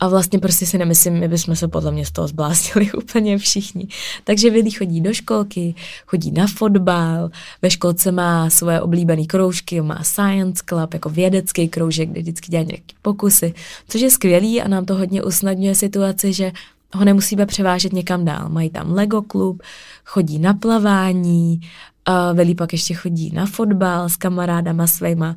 [0.06, 3.88] a vlastně prostě si nemyslím, my bychom se podle mě z toho zbláznili úplně všichni.
[4.24, 7.30] Takže Vili chodí do školky, chodí na fotbal,
[7.62, 12.64] ve školce má svoje oblíbené kroužky, má science club jako vědecký kroužek, kde vždycky dělá
[12.64, 13.54] nějaké pokusy,
[13.88, 16.52] což je skvělý a nám to hodně usnadňuje situaci, že
[16.94, 18.50] ho nemusíme převážet někam dál.
[18.50, 19.64] Mají tam Lego klub,
[20.06, 21.62] chodí na plavání,
[22.34, 25.36] Velí pak ještě chodí na fotbal s kamarádama svýma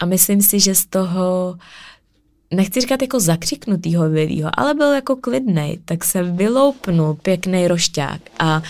[0.00, 1.56] a myslím si, že z toho
[2.54, 8.62] nechci říkat jako zakřiknutýho Vilího, ale byl jako klidnej, tak se vyloupnul pěkný rošťák a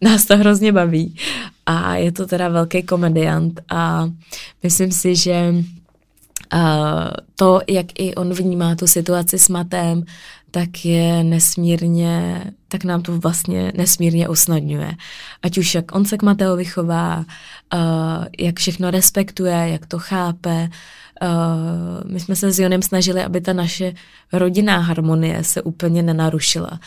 [0.00, 1.16] nás to hrozně baví.
[1.66, 4.10] A je to teda velký komediant a
[4.62, 5.54] myslím si, že
[6.54, 6.60] uh,
[7.36, 10.04] to, jak i on vnímá tu situaci s Matem,
[10.50, 14.92] tak je nesmírně, tak nám to vlastně nesmírně usnadňuje.
[15.42, 17.24] Ať už jak on se k Mateovi chová,
[18.38, 20.68] jak všechno respektuje, jak to chápe.
[21.22, 23.92] Uh, my jsme se s Jonem snažili, aby ta naše
[24.32, 26.80] rodinná harmonie se úplně nenarušila.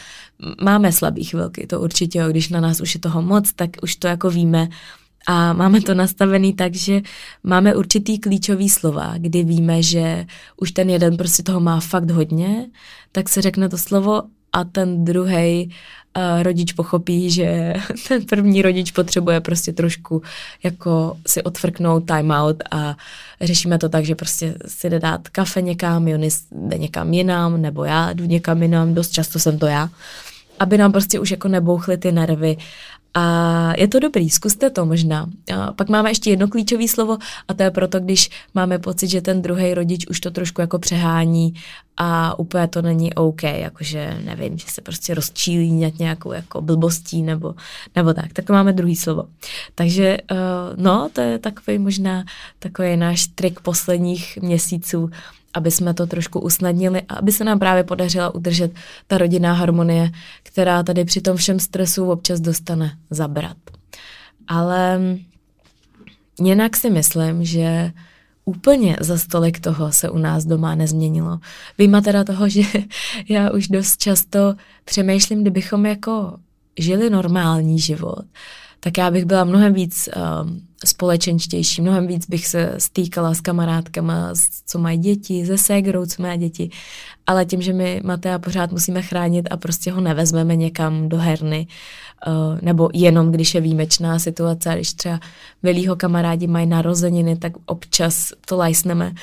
[0.61, 4.07] Máme slabý chvilky, to určitě, když na nás už je toho moc, tak už to
[4.07, 4.69] jako víme,
[5.29, 7.01] a máme to nastavený tak, že
[7.43, 10.25] máme určitý klíčový slova, kdy víme, že
[10.57, 12.69] už ten jeden prostě toho má fakt hodně,
[13.11, 14.21] tak se řekne to slovo
[14.53, 15.69] a ten druhý
[16.17, 17.73] uh, rodič pochopí, že
[18.07, 20.21] ten první rodič potřebuje prostě trošku
[20.63, 22.97] jako si odfrknout time out a
[23.41, 27.83] řešíme to tak, že prostě si jde dát kafe někam, Jonis jde někam jinam, nebo
[27.83, 29.89] já jdu někam jinam, dost často jsem to já,
[30.59, 32.57] aby nám prostě už jako nebouchly ty nervy
[33.13, 35.29] a je to dobrý, zkuste to možná.
[35.55, 37.17] A pak máme ještě jedno klíčové slovo
[37.47, 40.79] a to je proto, když máme pocit, že ten druhý rodič už to trošku jako
[40.79, 41.53] přehání
[41.97, 47.21] a úplně to není OK, jakože nevím, že se prostě rozčílí nad nějakou jako blbostí
[47.21, 47.55] nebo,
[47.95, 48.33] nebo tak.
[48.33, 49.23] Tak máme druhý slovo.
[49.75, 50.37] Takže uh,
[50.75, 52.23] no, to je takový možná
[52.59, 55.09] takový náš trik posledních měsíců,
[55.53, 58.71] aby jsme to trošku usnadnili a aby se nám právě podařila udržet
[59.07, 60.11] ta rodinná harmonie,
[60.43, 63.57] která tady při tom všem stresu občas dostane zabrat.
[64.47, 64.99] Ale
[66.41, 67.91] jinak si myslím, že
[68.45, 71.39] úplně za stolik toho se u nás doma nezměnilo.
[71.77, 72.63] Výjima teda toho, že
[73.29, 76.37] já už dost často přemýšlím, kdybychom jako
[76.79, 78.25] žili normální život,
[78.79, 84.33] tak já bych byla mnohem víc um, společenštější, mnohem víc bych se stýkala s kamarádkama,
[84.65, 86.69] co mají děti, ze ségrou, co má děti,
[87.27, 91.67] ale tím, že my Matea pořád musíme chránit a prostě ho nevezmeme někam do herny,
[92.27, 95.19] uh, nebo jenom když je výjimečná situace, když třeba
[95.63, 99.13] velího kamarádi mají narozeniny, tak občas to lajsneme,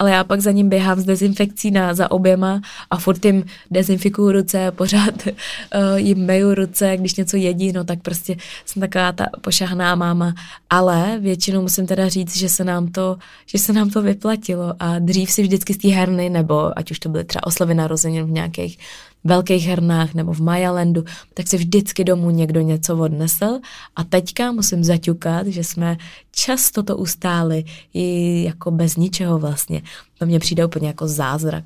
[0.00, 2.60] ale já pak za ním běhám s dezinfekcí na, za oběma
[2.90, 8.02] a furt jim dezinfikuju ruce, pořád uh, jim meju ruce, když něco jedí, no tak
[8.02, 8.36] prostě
[8.66, 10.34] jsem taková ta pošahná máma,
[10.70, 14.98] ale většinou musím teda říct, že se nám to, že se nám to vyplatilo a
[14.98, 18.30] dřív si vždycky z té herny, nebo ať už to byly třeba oslavy narozenin v
[18.30, 18.78] nějakých
[19.24, 21.04] velkých hernách nebo v Majalandu,
[21.34, 23.58] tak si vždycky domů někdo něco odnesl
[23.96, 25.96] a teďka musím zaťukat, že jsme
[26.32, 29.82] často to ustáli i jako bez ničeho vlastně.
[30.18, 31.64] To mně přijde úplně jako zázrak.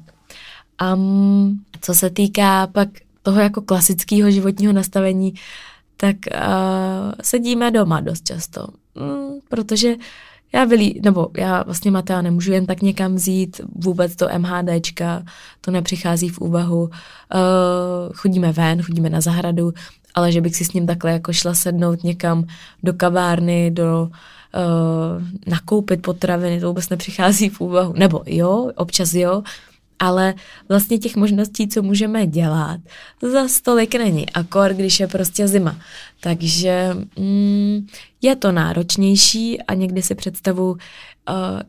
[0.79, 2.89] A um, co se týká pak
[3.23, 5.35] toho jako klasického životního nastavení,
[5.97, 9.95] tak uh, sedíme doma dost často, mm, protože
[10.55, 15.23] já vylí, nebo já vlastně Matea nemůžu jen tak někam vzít, vůbec to MHDčka,
[15.61, 16.83] to nepřichází v úvahu.
[16.83, 16.91] Uh,
[18.15, 19.73] chodíme ven, chodíme na zahradu,
[20.15, 22.45] ale že bych si s ním takhle jako šla sednout někam
[22.83, 27.93] do kavárny, do uh, nakoupit potraviny, to vůbec nepřichází v úvahu.
[27.97, 29.43] Nebo jo, občas jo,
[30.05, 30.35] ale
[30.69, 32.81] vlastně těch možností, co můžeme dělat,
[33.23, 35.77] za stolik není, akor, když je prostě zima.
[36.21, 37.87] Takže mm,
[38.23, 40.77] je to náročnější a někdy si představu, uh,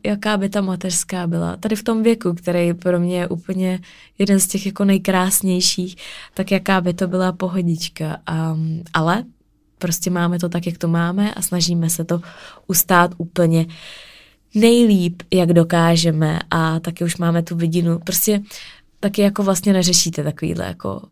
[0.04, 1.56] jaká by ta mateřská byla.
[1.56, 3.80] Tady v tom věku, který pro mě je úplně
[4.18, 5.96] jeden z těch jako nejkrásnějších,
[6.34, 8.16] tak jaká by to byla pohodička.
[8.52, 9.24] Um, ale
[9.78, 12.20] prostě máme to tak, jak to máme a snažíme se to
[12.66, 13.66] ustát úplně
[14.56, 17.98] nejlíp, jak dokážeme a taky už máme tu vidinu.
[17.98, 18.42] Prostě
[19.00, 21.02] taky jako vlastně neřešíte takovýhle jako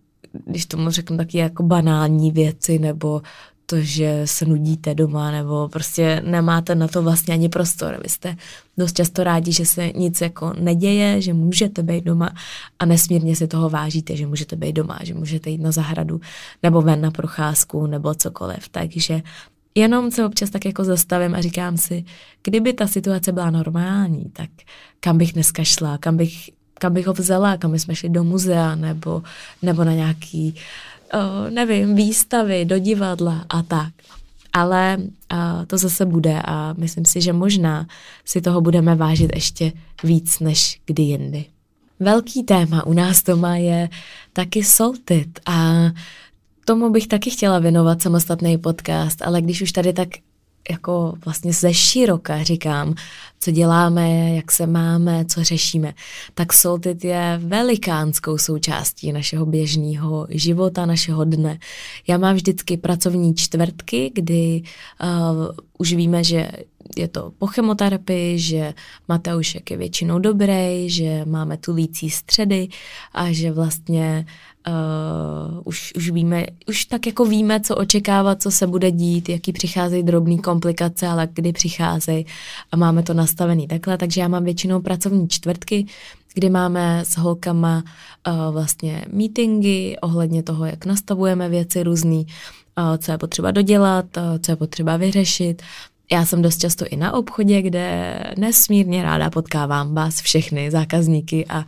[0.46, 3.22] když tomu řeknu taky jako banální věci, nebo
[3.66, 8.00] to, že se nudíte doma, nebo prostě nemáte na to vlastně ani prostor.
[8.02, 8.36] Vy jste
[8.78, 12.34] dost často rádi, že se nic jako neděje, že můžete být doma
[12.78, 16.20] a nesmírně si toho vážíte, že můžete být doma, že můžete jít na zahradu,
[16.62, 18.68] nebo ven na procházku, nebo cokoliv.
[18.68, 19.22] Takže
[19.74, 22.04] jenom se občas tak jako zastavím a říkám si,
[22.42, 24.50] kdyby ta situace byla normální, tak
[25.00, 28.74] kam bych dneska šla, kam bych, kam bych ho vzala, kam bychom šli do muzea
[28.74, 29.22] nebo,
[29.62, 30.54] nebo na nějaký,
[31.14, 33.92] uh, nevím, výstavy, do divadla a tak.
[34.52, 37.86] Ale uh, to zase bude a myslím si, že možná
[38.24, 39.72] si toho budeme vážit ještě
[40.04, 41.44] víc než kdy jindy.
[42.00, 43.88] Velký téma u nás doma je
[44.32, 45.90] taky soltit a
[46.64, 50.08] tomu bych taky chtěla věnovat samostatný podcast, ale když už tady tak
[50.70, 52.94] jako vlastně ze široka říkám,
[53.40, 55.94] co děláme, jak se máme, co řešíme,
[56.34, 61.58] tak Soltit je velikánskou součástí našeho běžného života, našeho dne.
[62.06, 64.62] Já mám vždycky pracovní čtvrtky, kdy
[65.02, 65.48] uh,
[65.78, 66.48] už víme, že
[66.96, 68.74] je to po chemoterapii, že
[69.08, 72.68] Mateušek je většinou dobrý, že máme tulící středy
[73.12, 74.26] a že vlastně
[74.68, 79.52] uh, už, už víme, už tak jako víme, co očekávat, co se bude dít, jaký
[79.52, 82.26] přicházejí drobné komplikace, ale kdy přicházejí
[82.72, 85.86] a máme to nastavený takhle, takže já mám většinou pracovní čtvrtky,
[86.34, 87.82] kdy máme s holkama
[88.28, 92.26] uh, vlastně meetingy ohledně toho, jak nastavujeme věci různý,
[92.78, 95.62] uh, co je potřeba dodělat, uh, co je potřeba vyřešit,
[96.12, 101.58] já jsem dost často i na obchodě, kde nesmírně ráda potkávám vás všechny zákazníky a,
[101.58, 101.64] a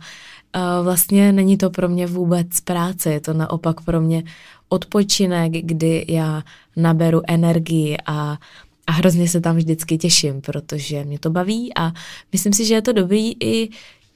[0.83, 4.23] vlastně není to pro mě vůbec práce, je to naopak pro mě
[4.69, 6.43] odpočinek, kdy já
[6.75, 8.37] naberu energii a,
[8.87, 11.91] a hrozně se tam vždycky těším, protože mě to baví a
[12.31, 13.69] myslím si, že je to dobrý i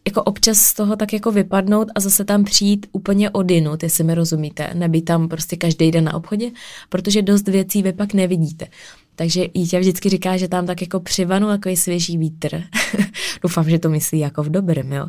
[0.07, 4.15] jako občas z toho tak jako vypadnout a zase tam přijít úplně odinut, jestli mi
[4.15, 6.51] rozumíte, nebýt tam prostě každý den na obchodě,
[6.89, 8.67] protože dost věcí vy pak nevidíte.
[9.15, 12.63] Takže Jítě vždycky říká, že tam tak jako přivanu takový svěží vítr.
[13.41, 15.07] Doufám, že to myslí jako v dobrém, jo.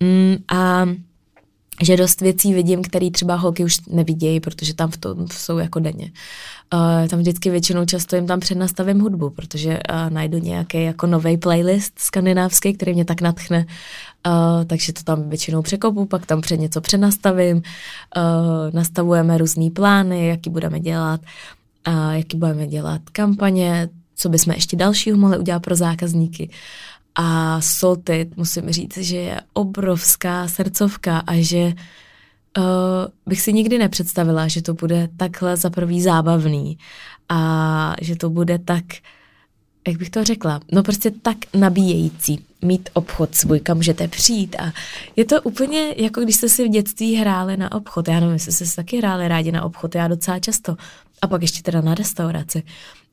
[0.00, 0.86] Mm, a
[1.82, 5.80] že dost věcí vidím, které třeba holky už nevidějí, protože tam v tom jsou jako
[5.80, 6.12] denně.
[6.74, 11.36] Uh, tam vždycky většinou často jim tam přednastavím hudbu, protože uh, najdu nějaký jako nový
[11.36, 13.66] playlist skandinávský, který mě tak natchne,
[14.26, 17.62] uh, takže to tam většinou překopu, pak tam před něco přenastavím, uh,
[18.72, 21.20] nastavujeme různé plány, jaký budeme dělat
[21.84, 26.50] a jaký budeme dělat kampaně, co bychom ještě dalšího mohli udělat pro zákazníky.
[27.14, 31.72] A Soltit, musím říct, že je obrovská srdcovka a že
[32.58, 32.64] uh,
[33.26, 36.78] bych si nikdy nepředstavila, že to bude takhle za prvý zábavný
[37.28, 38.84] a že to bude tak,
[39.88, 44.72] jak bych to řekla, no prostě tak nabíjející mít obchod svůj, kam můžete přijít a
[45.16, 48.52] je to úplně jako když jste si v dětství hráli na obchod, já nevím, jestli
[48.52, 50.76] jste si taky hráli rádi na obchod, já docela často
[51.22, 52.62] a pak ještě teda na restauraci.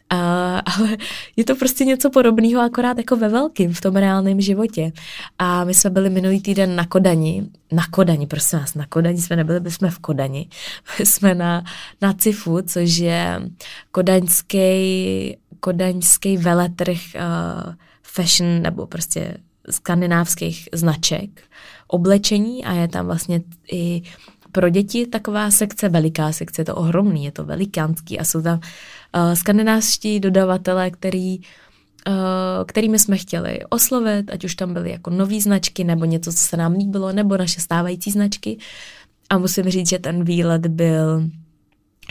[0.09, 0.97] A, ale
[1.35, 4.91] je to prostě něco podobného, akorát jako ve velkým, v tom reálném životě.
[5.39, 9.35] A my jsme byli minulý týden na Kodani, na Kodani, prosím vás, na Kodani jsme
[9.35, 10.49] nebyli, byli jsme v Kodani.
[10.97, 11.63] Byli jsme na,
[12.01, 13.41] na CIFu, což je
[13.91, 19.37] kodaňský, kodaňský veletrh uh, fashion nebo prostě
[19.69, 21.41] skandinávských značek,
[21.87, 23.41] oblečení a je tam vlastně
[23.71, 24.01] i
[24.57, 28.57] pro děti taková sekce, veliká sekce, je to ohromný, je to velikánský a jsou tam
[28.57, 31.43] uh, skandinávští dodavatelé, který uh,
[32.65, 36.57] kterými jsme chtěli oslovit, ať už tam byly jako nové značky, nebo něco, co se
[36.57, 38.57] nám líbilo, nebo naše stávající značky.
[39.29, 41.29] A musím říct, že ten výlet byl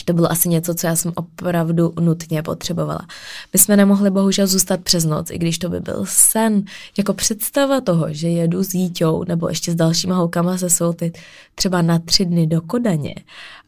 [0.04, 3.06] to bylo asi něco, co já jsem opravdu nutně potřebovala.
[3.52, 6.64] My jsme nemohli bohužel zůstat přes noc, i když to by byl sen.
[6.98, 11.18] Jako představa toho, že jedu s dítěou nebo ještě s dalšíma holkama se Soltit
[11.54, 13.14] třeba na tři dny do Kodaně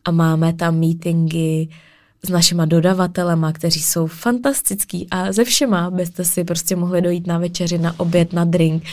[0.05, 1.69] a máme tam meetingy
[2.25, 7.39] s našima dodavatelema, kteří jsou fantastický a ze všema byste si prostě mohli dojít na
[7.39, 8.85] večeři, na oběd, na drink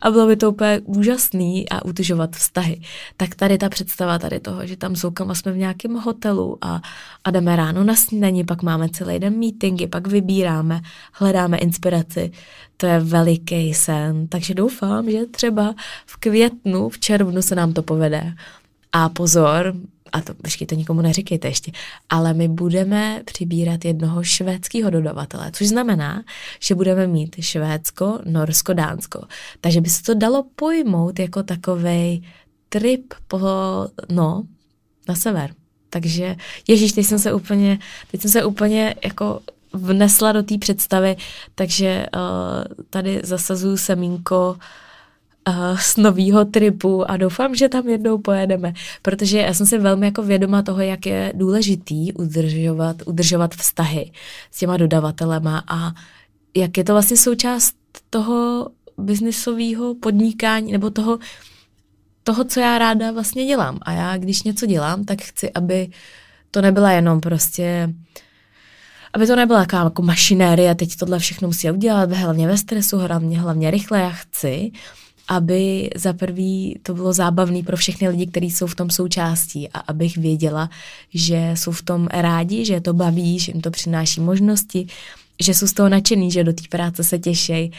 [0.00, 2.80] a bylo by to úplně úžasný a utužovat vztahy.
[3.16, 6.80] Tak tady ta představa tady toho, že tam soukama jsme v nějakém hotelu a,
[7.24, 10.80] a jdeme ráno na snídaní, pak máme celý den meetingy, pak vybíráme,
[11.12, 12.32] hledáme inspiraci.
[12.76, 15.74] To je veliký sen, takže doufám, že třeba
[16.06, 18.34] v květnu, v červnu se nám to povede.
[18.92, 19.74] A pozor,
[20.12, 21.72] a to, počkej, to nikomu neříkejte ještě,
[22.08, 26.22] ale my budeme přibírat jednoho švédského dodavatele, což znamená,
[26.60, 29.22] že budeme mít Švédsko, Norsko, Dánsko.
[29.60, 32.24] Takže by se to dalo pojmout jako takový
[32.68, 33.38] trip po,
[34.08, 34.44] no,
[35.08, 35.54] na sever.
[35.90, 36.36] Takže,
[36.68, 37.78] ježíš, teď jsem se úplně,
[38.10, 39.40] teď jsem se úplně jako
[39.72, 41.16] vnesla do té představy,
[41.54, 44.56] takže uh, tady zasazuju semínko
[45.48, 50.06] uh, z nového tripu a doufám, že tam jednou pojedeme, protože já jsem si velmi
[50.06, 54.12] jako vědoma toho, jak je důležitý udržovat, udržovat vztahy
[54.50, 55.92] s těma dodavatelema a
[56.56, 57.74] jak je to vlastně součást
[58.10, 61.18] toho biznisového podnikání nebo toho,
[62.24, 63.78] toho, co já ráda vlastně dělám.
[63.82, 65.90] A já, když něco dělám, tak chci, aby
[66.50, 67.94] to nebyla jenom prostě
[69.14, 73.40] aby to nebyla jaká jako mašinérie, teď tohle všechno musí udělat, hlavně ve stresu, hlavně,
[73.40, 74.72] hlavně rychle, já chci,
[75.28, 79.78] aby za prvý to bylo zábavný pro všechny lidi, kteří jsou v tom součástí a
[79.78, 80.70] abych věděla,
[81.14, 84.86] že jsou v tom rádi, že to baví, že jim to přináší možnosti,
[85.42, 87.72] že jsou z toho nadšený, že do té práce se těší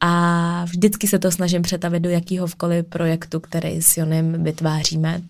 [0.00, 5.22] a vždycky se to snažím přetavit do jakýhokoliv projektu, který s Jonem vytváříme.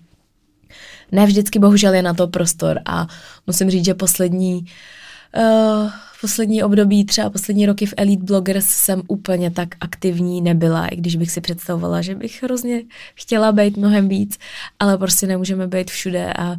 [1.13, 3.07] Ne vždycky bohužel je na to prostor a
[3.47, 4.67] musím říct, že poslední
[5.37, 5.91] uh,
[6.21, 11.17] poslední období, třeba poslední roky v Elite Bloggers jsem úplně tak aktivní nebyla, i když
[11.17, 12.83] bych si představovala, že bych hrozně
[13.15, 14.39] chtěla být mnohem víc,
[14.79, 16.57] ale prostě nemůžeme být všude a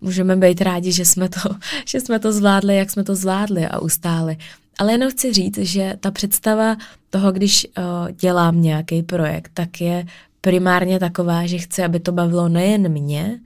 [0.00, 1.40] můžeme být rádi, že jsme to,
[1.86, 4.36] že jsme to zvládli, jak jsme to zvládli a ustáli.
[4.78, 6.76] Ale jenom chci říct, že ta představa
[7.10, 10.06] toho, když uh, dělám nějaký projekt, tak je
[10.40, 13.40] primárně taková, že chci, aby to bavilo nejen mě,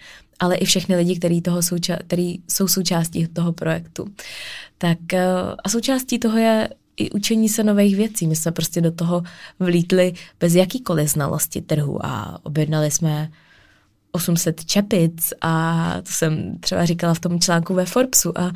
[0.45, 4.07] ale i všechny lidi, který, toho souča- který jsou součástí toho projektu.
[4.79, 5.19] Tak uh,
[5.65, 8.27] a součástí toho je i učení se nových věcí.
[8.27, 9.23] My jsme prostě do toho
[9.61, 13.31] vlítli bez jakýkoliv znalosti trhu a objednali jsme
[14.13, 18.53] 800 čepic a to jsem třeba říkala v tom článku ve Forbesu a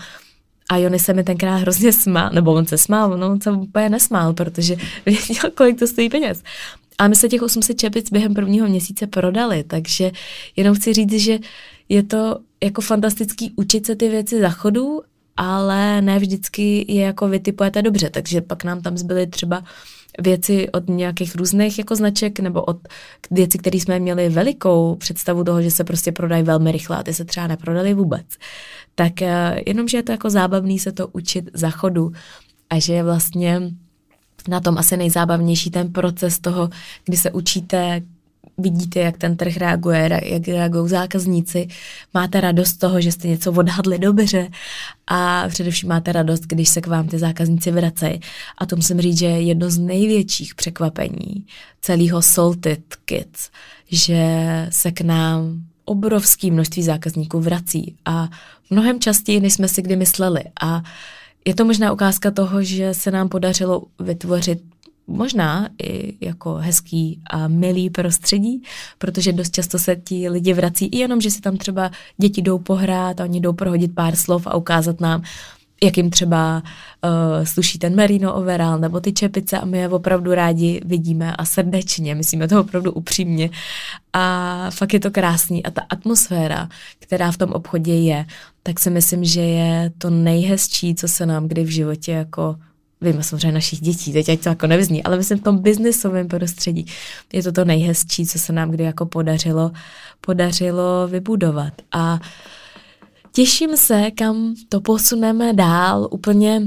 [0.71, 3.89] a Jony se mi tenkrát hrozně smál, nebo on se smál, no on se úplně
[3.89, 4.77] nesmál, protože
[5.07, 6.43] věděl, kolik to stojí peněz.
[6.99, 10.11] A my se těch 800 čepic během prvního měsíce prodali, takže
[10.57, 11.39] jenom chci říct, že
[11.89, 15.01] je to jako fantastický učit se ty věci za chodu,
[15.37, 19.65] ale ne vždycky je jako vytipujete dobře, takže pak nám tam zbyly třeba
[20.19, 22.89] věci od nějakých různých jako značek nebo od
[23.31, 27.15] věci, které jsme měli velikou představu toho, že se prostě prodají velmi rychle a ty
[27.15, 28.27] se třeba neprodaly vůbec.
[28.95, 32.13] Tak eh, jenom, že je to jako zábavný se to učit za chodu
[32.71, 33.61] a že je vlastně
[34.49, 36.71] na tom asi nejzábavnější ten proces toho,
[37.05, 38.03] kdy se učíte,
[38.59, 41.69] vidíte, jak ten trh reaguje, jak reagují zákazníci,
[42.15, 44.49] máte radost z toho, že jste něco odhadli dobře
[45.07, 48.21] a především máte radost, když se k vám ty zákazníci vracejí.
[48.59, 51.47] A to musím říct, že je jedno z největších překvapení
[51.81, 53.51] celého Salted Kids,
[53.91, 54.27] že
[54.71, 58.29] se k nám obrovský množství zákazníků vrací a
[58.71, 60.41] mnohem častěji, než jsme si kdy mysleli.
[60.61, 60.83] A
[61.45, 64.63] je to možná ukázka toho, že se nám podařilo vytvořit
[65.09, 68.63] možná i jako hezký a milý prostředí,
[68.99, 72.59] protože dost často se ti lidi vrací i jenom, že si tam třeba děti jdou
[72.59, 75.23] pohrát a oni jdou prohodit pár slov a ukázat nám,
[75.83, 76.63] jak jim třeba
[77.05, 81.45] uh, sluší ten merino overall nebo ty čepice a my je opravdu rádi vidíme a
[81.45, 83.51] srdečně, myslíme to opravdu upřímně.
[84.13, 88.27] A fakt je to krásný a ta atmosféra, která v tom obchodě je,
[88.63, 92.57] tak si myslím, že je to nejhezčí, co se nám kdy v životě jako
[93.01, 96.87] vím samozřejmě našich dětí, teď ať to jako nevyzní, ale myslím v tom biznisovém prostředí
[97.33, 99.71] je to to nejhezčí, co se nám kdy jako podařilo,
[100.21, 101.73] podařilo vybudovat.
[101.93, 102.19] A
[103.33, 106.63] těším se, kam to posuneme dál, úplně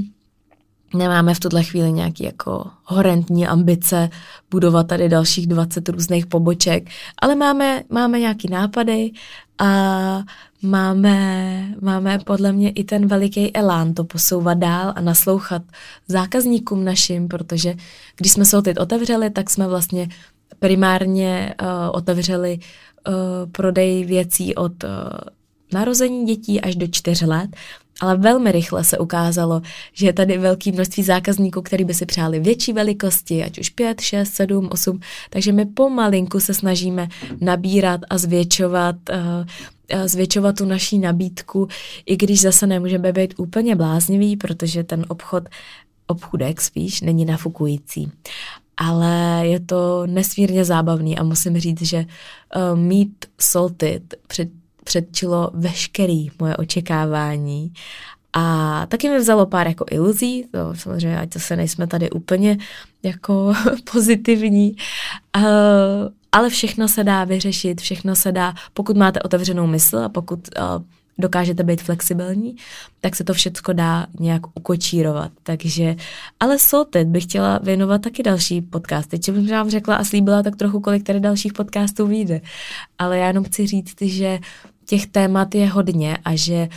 [0.94, 4.10] nemáme v tuhle chvíli nějaký jako horentní ambice
[4.50, 9.10] budovat tady dalších 20 různých poboček, ale máme, máme nějaký nápady
[9.62, 10.24] a
[10.62, 15.62] máme, máme podle mě i ten veliký elán to posouvat dál a naslouchat
[16.08, 17.74] zákazníkům našim, protože
[18.16, 20.08] když jsme teď otevřeli, tak jsme vlastně
[20.58, 23.14] primárně uh, otevřeli uh,
[23.52, 24.90] prodej věcí od uh,
[25.72, 27.50] narození dětí až do čtyř let,
[28.02, 29.62] ale velmi rychle se ukázalo,
[29.92, 34.00] že je tady velké množství zákazníků, který by si přáli větší velikosti, ať už 5,
[34.00, 35.00] 6, 7, 8,
[35.30, 37.08] takže my pomalinku se snažíme
[37.40, 41.68] nabírat a zvětšovat, uh, zvětšovat tu naší nabídku,
[42.06, 45.44] i když zase nemůžeme být úplně bláznivý, protože ten obchod,
[46.06, 48.10] obchudek spíš, není nafukující.
[48.76, 54.48] Ale je to nesmírně zábavný a musím říct, že uh, mít Salted před
[54.84, 57.72] předčilo veškerý moje očekávání
[58.32, 62.58] a taky mi vzalo pár jako iluzí, to samozřejmě, ať se nejsme tady úplně
[63.02, 63.52] jako
[63.92, 64.76] pozitivní,
[65.36, 65.42] uh,
[66.32, 70.82] ale všechno se dá vyřešit, všechno se dá, pokud máte otevřenou mysl a pokud uh,
[71.18, 72.56] dokážete být flexibilní,
[73.00, 75.32] tak se to všechno dá nějak ukočírovat.
[75.42, 75.96] Takže,
[76.40, 79.18] ale Salted bych chtěla věnovat taky další podcasty.
[79.18, 82.40] Či bych vám řekla a slíbila tak trochu, kolik tady dalších podcastů vyjde.
[82.98, 84.38] Ale já jenom chci říct, že
[84.86, 86.68] těch témat je hodně a že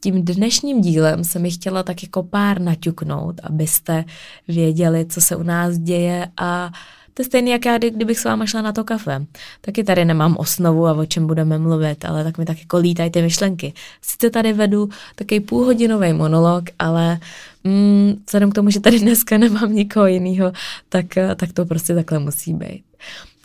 [0.00, 4.04] tím dnešním dílem se mi chtěla tak jako pár naťuknout, abyste
[4.48, 6.70] věděli, co se u nás děje a
[7.14, 9.26] to je stejný, jak já, kdybych s váma šla na to kafe.
[9.60, 13.10] Taky tady nemám osnovu a o čem budeme mluvit, ale tak mi tak jako lítají
[13.10, 13.72] ty myšlenky.
[14.02, 17.20] Sice tady vedu takový půlhodinový monolog, ale
[17.64, 20.52] mm, vzhledem k tomu, že tady dneska nemám nikoho jiného,
[20.88, 22.84] tak, tak to prostě takhle musí být.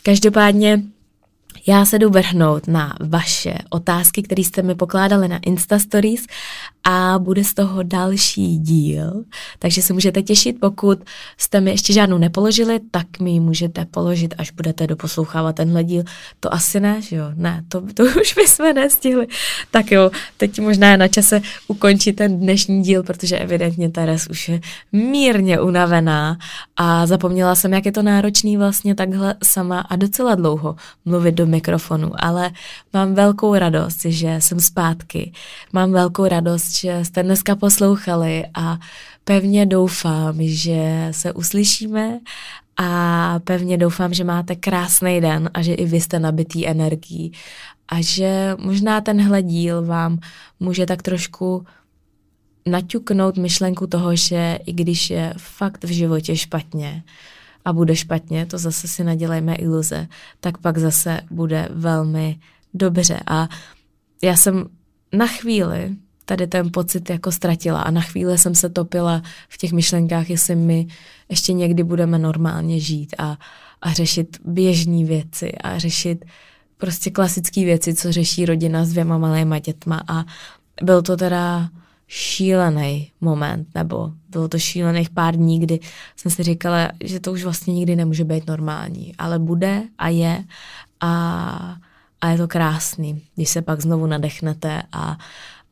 [0.02, 0.82] Každopádně
[1.66, 6.26] já se jdu vrhnout na vaše otázky, které jste mi pokládali na Insta Stories
[6.88, 9.24] a bude z toho další díl,
[9.58, 10.98] takže se můžete těšit, pokud
[11.36, 16.02] jste mi ještě žádnou nepoložili, tak mi ji můžete položit, až budete doposlouchávat tenhle díl.
[16.40, 17.24] To asi ne, že jo?
[17.34, 19.26] Ne, to, to už bychom nestihli.
[19.70, 24.48] Tak jo, teď možná je na čase ukončit ten dnešní díl, protože evidentně Teres už
[24.48, 24.60] je
[24.92, 26.38] mírně unavená
[26.76, 31.46] a zapomněla jsem, jak je to náročný vlastně takhle sama a docela dlouho mluvit do
[31.46, 32.50] mikrofonu, ale
[32.92, 35.32] mám velkou radost, že jsem zpátky.
[35.72, 38.78] Mám velkou radost, že jste dneska poslouchali a
[39.24, 42.20] pevně doufám, že se uslyšíme
[42.76, 47.32] a pevně doufám, že máte krásný den a že i vy jste nabitý energií
[47.88, 50.18] a že možná tenhle díl vám
[50.60, 51.66] může tak trošku
[52.66, 57.02] naťuknout myšlenku toho, že i když je fakt v životě špatně
[57.64, 60.08] a bude špatně, to zase si nadělejme iluze,
[60.40, 62.38] tak pak zase bude velmi
[62.74, 63.20] dobře.
[63.26, 63.48] A
[64.22, 64.68] já jsem
[65.12, 65.96] na chvíli
[66.26, 67.82] tady ten pocit jako ztratila.
[67.82, 70.86] A na chvíli jsem se topila v těch myšlenkách, jestli my
[71.28, 73.36] ještě někdy budeme normálně žít a,
[73.82, 76.24] a řešit běžné věci a řešit
[76.76, 80.02] prostě klasické věci, co řeší rodina s dvěma malýma dětma.
[80.08, 80.24] A
[80.82, 81.68] byl to teda
[82.08, 85.80] šílený moment, nebo bylo to šílených pár dní, kdy
[86.16, 90.44] jsem si říkala, že to už vlastně nikdy nemůže být normální, ale bude a je
[91.00, 91.76] a,
[92.20, 95.18] a je to krásný, když se pak znovu nadechnete a,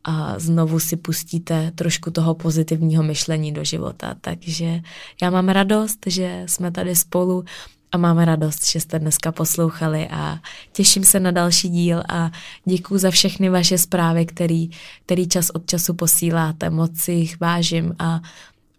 [0.05, 4.15] a znovu si pustíte trošku toho pozitivního myšlení do života.
[4.21, 4.81] Takže
[5.23, 7.45] já mám radost, že jsme tady spolu
[7.93, 10.39] a máme radost, že jste dneska poslouchali a
[10.73, 12.31] těším se na další díl a
[12.65, 14.71] děkuji za všechny vaše zprávy, který,
[15.07, 18.21] který čas od času posíláte, moc si jich vážím a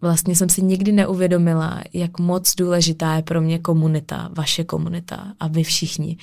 [0.05, 5.47] vlastně jsem si nikdy neuvědomila, jak moc důležitá je pro mě komunita, vaše komunita a
[5.47, 6.17] vy všichni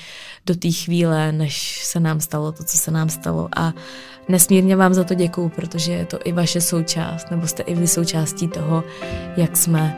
[0.46, 3.72] do té chvíle, než se nám stalo to, co se nám stalo a
[4.28, 7.86] nesmírně vám za to děkuju, protože je to i vaše součást, nebo jste i vy
[7.86, 8.84] součástí toho,
[9.36, 9.96] jak jsme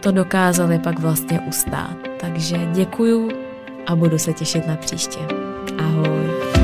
[0.00, 1.96] to dokázali pak vlastně ustát.
[2.20, 3.30] Takže děkuju
[3.86, 5.20] a budu se těšit na příště.
[5.78, 6.63] Ahoj.